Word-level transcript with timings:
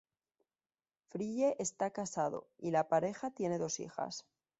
Frye 1.09 1.55
está 1.59 1.91
casado 1.91 2.47
y 2.57 2.71
la 2.71 2.87
pareja 2.87 3.29
tiene 3.29 3.59
dos 3.59 3.79
hijas. 3.79 4.25